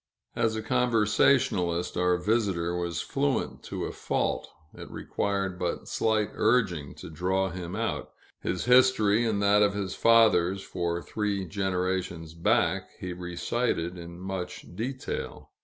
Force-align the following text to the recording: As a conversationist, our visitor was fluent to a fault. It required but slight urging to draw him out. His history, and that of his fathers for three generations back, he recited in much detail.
As 0.35 0.55
a 0.55 0.63
conversationist, 0.63 1.95
our 1.95 2.17
visitor 2.17 2.75
was 2.75 3.01
fluent 3.03 3.61
to 3.65 3.85
a 3.85 3.91
fault. 3.91 4.49
It 4.73 4.89
required 4.89 5.59
but 5.59 5.87
slight 5.87 6.31
urging 6.33 6.95
to 6.95 7.09
draw 7.11 7.51
him 7.51 7.75
out. 7.75 8.09
His 8.41 8.65
history, 8.65 9.23
and 9.27 9.39
that 9.43 9.61
of 9.61 9.75
his 9.75 9.93
fathers 9.93 10.63
for 10.63 11.03
three 11.03 11.45
generations 11.45 12.33
back, 12.33 12.89
he 12.99 13.13
recited 13.13 13.95
in 13.95 14.19
much 14.19 14.75
detail. 14.75 15.51